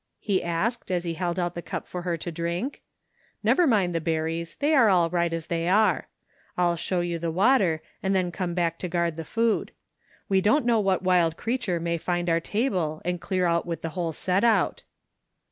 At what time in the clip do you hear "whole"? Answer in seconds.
13.89-14.11